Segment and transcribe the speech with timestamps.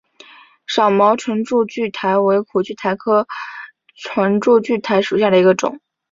[0.65, 3.27] 少毛唇柱苣苔为苦苣苔科
[3.95, 5.79] 唇柱苣苔属下的一个种。